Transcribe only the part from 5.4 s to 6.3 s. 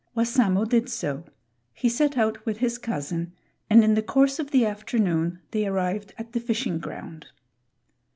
they arrived